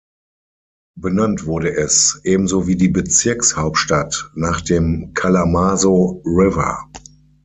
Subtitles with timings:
[0.99, 6.89] Benannt wurde es, ebenso wie die Bezirkshauptstadt, nach dem Kalamazoo River.